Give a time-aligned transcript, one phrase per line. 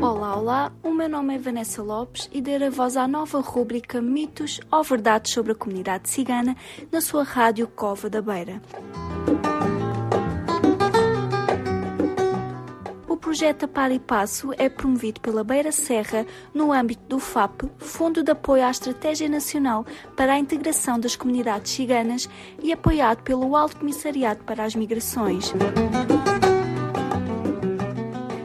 [0.00, 4.60] Olá, olá, o meu nome é Vanessa Lopes e darei voz à nova rúbrica Mitos
[4.70, 6.56] ou Verdades sobre a Comunidade Cigana
[6.90, 8.60] na sua rádio Cova da Beira.
[13.32, 18.30] Projeto Par e Passo é promovido pela Beira Serra no âmbito do FAP, Fundo de
[18.30, 22.28] Apoio à Estratégia Nacional para a Integração das Comunidades Ciganas
[22.62, 25.50] e apoiado pelo Alto Comissariado para as Migrações.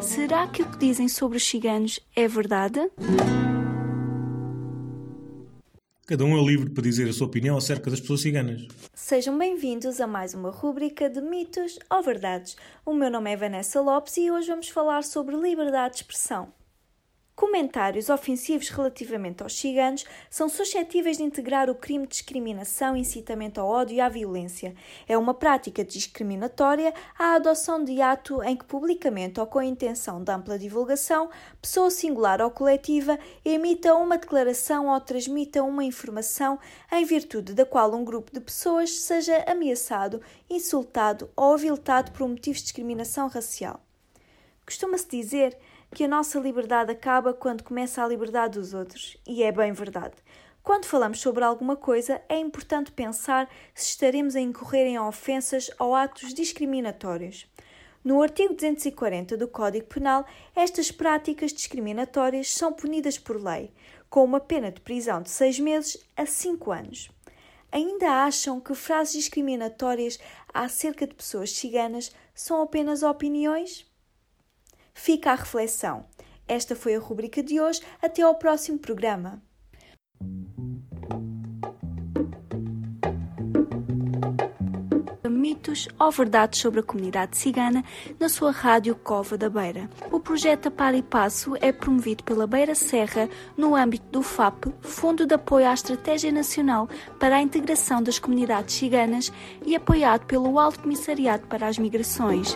[0.00, 2.80] Será que o que dizem sobre os ciganos é verdade?
[6.10, 8.66] Cada um é livre para dizer a sua opinião acerca das pessoas ciganas.
[8.92, 12.56] Sejam bem-vindos a mais uma rúbrica de mitos ou verdades.
[12.84, 16.52] O meu nome é Vanessa Lopes e hoje vamos falar sobre liberdade de expressão.
[17.40, 23.66] Comentários ofensivos relativamente aos ciganos são suscetíveis de integrar o crime de discriminação, incitamento ao
[23.66, 24.74] ódio e à violência.
[25.08, 30.22] É uma prática discriminatória a adoção de ato em que publicamente ou com a intenção
[30.22, 31.30] de ampla divulgação,
[31.62, 36.58] pessoa singular ou coletiva emita uma declaração ou transmita uma informação
[36.92, 42.28] em virtude da qual um grupo de pessoas seja ameaçado, insultado ou aviltado por um
[42.28, 43.80] motivo de discriminação racial.
[44.66, 45.56] Costuma-se dizer
[45.94, 50.14] que a nossa liberdade acaba quando começa a liberdade dos outros, e é bem verdade.
[50.62, 55.94] Quando falamos sobre alguma coisa, é importante pensar se estaremos a incorrer em ofensas ou
[55.94, 57.46] atos discriminatórios.
[58.04, 60.24] No artigo 240 do Código Penal,
[60.54, 63.72] estas práticas discriminatórias são punidas por lei,
[64.08, 67.10] com uma pena de prisão de seis meses a cinco anos.
[67.72, 70.18] Ainda acham que frases discriminatórias
[70.52, 73.89] acerca de pessoas ciganas são apenas opiniões?
[75.10, 76.04] Fica a reflexão.
[76.46, 77.80] Esta foi a rubrica de hoje.
[78.00, 79.42] Até ao próximo programa.
[85.28, 87.82] Mitos ou verdades sobre a comunidade cigana
[88.20, 89.90] na sua rádio Cova da Beira.
[90.12, 95.26] O projeto Par e Passo é promovido pela Beira Serra no âmbito do FAP, Fundo
[95.26, 96.88] de Apoio à Estratégia Nacional
[97.18, 99.32] para a Integração das Comunidades Ciganas
[99.66, 102.54] e apoiado pelo Alto Comissariado para as Migrações.